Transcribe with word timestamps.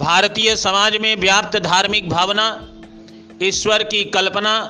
भारतीय 0.00 0.56
समाज 0.56 0.96
में 0.96 1.16
व्याप्त 1.16 1.56
धार्मिक 1.58 2.08
भावना, 2.08 2.44
ईश्वर 3.42 3.82
की 3.82 4.04
कल्पना, 4.04 4.60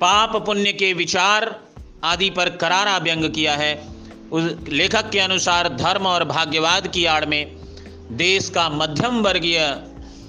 पाप 0.00 0.36
पुण्य 0.46 0.72
के 0.72 0.92
विचार 0.92 1.60
आदि 2.04 2.30
पर 2.30 2.48
करारा 2.48 2.96
व्यंग 2.98 3.24
किया 3.30 3.56
है। 3.56 3.88
उस 4.32 4.54
लेखक 4.68 5.10
के 5.10 5.18
अनुसार 5.18 5.68
धर्म 5.68 6.06
और 6.06 6.24
भाग्यवाद 6.24 6.86
की 6.86 7.04
आड़ 7.04 7.24
में 7.24 7.56
देश 8.12 8.50
का 8.50 8.68
मध्यम 8.68 9.20
वर्गीय 9.20 9.82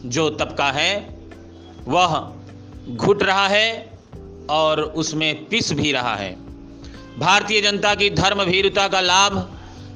जो 0.05 0.29
तबका 0.29 0.71
है, 0.71 1.15
वह 1.87 2.33
घुट 2.89 3.23
रहा 3.23 3.47
है 3.47 3.99
और 4.49 4.81
उसमें 4.81 5.45
पिस 5.45 5.73
भी 5.73 5.91
रहा 5.91 6.15
है। 6.15 6.31
भारतीय 7.19 7.61
जनता 7.61 7.95
की 7.95 8.09
धर्म 8.09 8.43
भीरुता 8.43 8.87
का 8.87 9.01
लाभ 9.01 9.39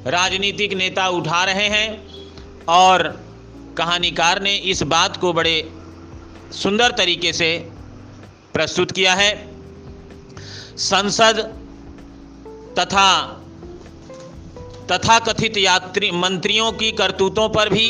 राजनीतिक 0.07 0.73
नेता 0.73 1.07
उठा 1.09 1.43
रहे 1.43 1.67
हैं 1.67 1.87
और 2.69 3.32
कहानीकार 3.77 4.41
ने 4.41 4.55
इस 4.55 4.83
बात 4.83 5.17
को 5.17 5.33
बड़े 5.33 5.71
सुंदर 6.51 6.91
तरीके 6.91 7.33
से 7.33 7.57
प्रस्तुत 8.53 8.91
किया 8.91 9.13
है। 9.13 9.31
संसद 10.77 11.39
तथा 12.79 13.39
तथा 14.91 15.19
कथित 15.19 15.57
यात्री 15.57 16.11
मंत्रियों 16.11 16.71
की 16.71 16.91
करतूतों 16.91 17.49
पर 17.49 17.69
भी 17.69 17.89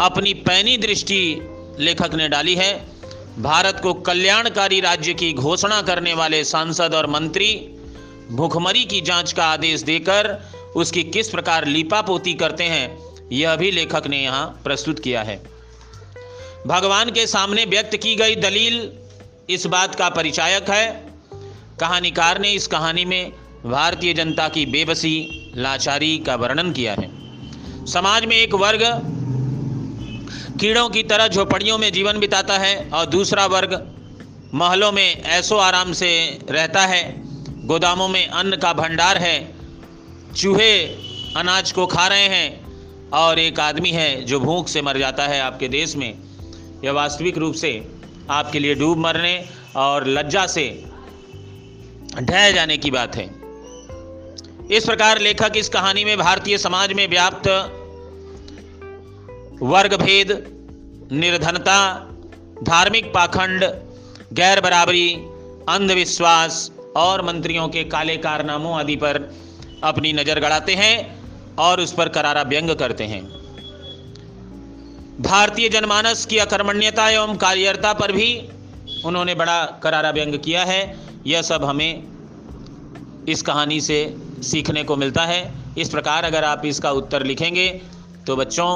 अपनी 0.00 0.34
पैनी 0.34 0.76
दृष्टि 0.76 1.20
लेखक 1.78 2.14
ने 2.14 2.28
डाली 2.28 2.54
है। 2.54 2.72
भारत 3.38 3.80
को 3.82 3.94
कल्याणकारी 3.94 4.80
राज्य 4.80 5.14
की 5.14 5.32
घोषणा 5.32 5.82
करने 5.82 6.14
वाले 6.14 6.44
सांसद 6.44 6.94
और 6.94 7.06
मंत्री 7.06 7.52
भूखमरी 8.30 8.84
की 8.84 9.00
जाँच 9.00 9.32
का 9.32 9.44
आदेश 9.44 9.82
देकर 9.82 10.36
उसकी 10.76 11.02
किस 11.02 11.28
प्रकार 11.28 11.66
लीपापोती 11.66 12.34
करते 12.34 12.64
हैं 12.64 13.09
यह 13.32 13.56
भी 13.56 13.70
लेखक 13.70 14.06
ने 14.06 14.22
यहाँ 14.22 14.60
प्रस्तुत 14.64 14.98
किया 14.98 15.22
है। 15.22 15.42
भगवान 16.66 17.10
के 17.10 17.26
सामने 17.26 17.64
व्यक्त 17.64 17.96
की 17.96 18.16
गई 18.16 18.36
दलील 18.36 18.92
इस 19.50 19.66
बात 19.66 19.94
का 19.94 20.08
परिचायक 20.08 20.70
है। 20.70 21.06
कहानीकार 21.80 22.40
ने 22.40 22.52
इस 22.52 22.66
कहानी 22.66 23.04
में 23.04 23.32
भारतीय 23.66 24.14
जनता 24.14 24.48
की 24.48 24.66
बेबसी, 24.66 25.52
लाचारी 25.56 26.18
का 26.18 26.34
वर्णन 26.34 26.72
किया 26.72 26.92
है। 26.92 27.08
समाज 27.86 28.24
में 28.24 28.36
एक 28.36 28.54
वर्ग 28.54 28.82
कीड़ों 30.60 30.88
की 30.88 31.02
तरह 31.02 31.28
झोपड़ियों 31.28 31.78
में 31.78 31.92
जीवन 31.92 32.18
बिताता 32.18 32.58
है 32.58 32.90
और 32.90 33.06
दूसरा 33.06 33.46
वर्ग 33.46 33.92
महलों 34.54 34.92
में 34.92 35.22
ऐसो 35.22 35.56
आराम 35.56 35.92
से 35.92 36.38
रहता 36.50 36.80
है। 36.80 37.22
गोदामों 37.66 38.08
में 38.08 38.26
अन्न 38.26 38.56
का 38.56 38.72
भंडार 38.72 39.18
है। 39.18 39.54
चूहे 40.36 40.80
अनाज 41.36 41.72
को 41.72 41.86
खा 41.86 42.06
रहे 42.06 42.26
हैं। 42.26 42.59
और 43.12 43.38
एक 43.38 43.60
आदमी 43.60 43.90
है 43.90 44.24
जो 44.24 44.40
भूख 44.40 44.68
से 44.68 44.82
मर 44.82 44.98
जाता 44.98 45.26
है 45.26 45.40
आपके 45.40 45.68
देश 45.68 45.96
में, 45.96 46.12
यह 46.84 46.92
वास्तविक 46.92 47.38
रूप 47.38 47.54
से 47.54 47.72
आपके 48.30 48.58
लिए 48.58 48.74
डूब 48.74 48.98
मरने 48.98 49.34
और 49.76 50.06
लज्जा 50.08 50.46
से 50.46 50.68
ढह 52.14 52.50
जाने 52.50 52.76
की 52.76 52.90
बात 52.90 53.16
है। 53.16 53.28
इस 54.70 54.84
प्रकार 54.84 55.18
लेखक 55.18 55.52
इस 55.56 55.68
कहानी 55.68 56.04
में 56.04 56.16
भारतीय 56.18 56.58
समाज 56.58 56.92
में 56.92 57.08
व्याप्त 57.08 57.48
वर्ग 59.62 59.94
भेद 59.94 60.30
निर्धनता, 61.12 61.78
धार्मिक 62.62 63.12
पाखंड 63.14 63.64
गैर 64.32 64.60
बराबरी 64.60 65.12
अंधविश्वास 65.68 66.70
और 66.96 67.22
मंत्रियों 67.24 67.68
के 67.68 67.84
काले 67.84 68.16
कारनामों 68.16 68.74
आदि 68.74 68.96
पर 68.96 69.16
अपनी 69.84 70.12
नज़र 70.12 70.40
गड़ाते 70.40 70.74
हैं। 70.74 71.19
और 71.60 71.80
उस 71.80 71.92
पर 71.92 72.08
करारा 72.08 72.42
व्यंग 72.42 72.70
करते 72.76 73.04
हैं। 73.04 73.22
भारतीय 75.22 75.68
जनमानस 75.68 76.24
की 76.26 76.38
अकर्मण्यता 76.38 77.08
एवं 77.10 77.36
कार्यरता 77.36 77.92
पर 77.92 78.12
भी 78.12 78.30
उन्होंने 79.04 79.34
बड़ा 79.34 79.64
करारा 79.82 80.10
व्यंग 80.10 80.38
किया 80.38 80.64
है। 80.64 80.80
यह 81.26 81.42
सब 81.42 81.64
हमें 81.64 82.04
इस 83.28 83.42
कहानी 83.42 83.80
से 83.80 83.98
सीखने 84.42 84.84
को 84.84 84.96
मिलता 84.96 85.24
है। 85.24 85.40
इस 85.78 85.88
प्रकार 85.88 86.24
अगर 86.24 86.44
आप 86.44 86.62
इसका 86.64 86.90
उत्तर 86.92 87.22
लिखेंगे 87.22 87.68
तो 88.26 88.36
बच्चों, 88.36 88.70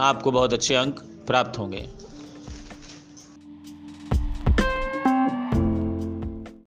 आपको 0.00 0.30
बहुत 0.30 0.52
अच्छे 0.52 0.74
अंक 0.74 1.00
प्राप्त 1.26 1.58
होंगे। 1.58 1.88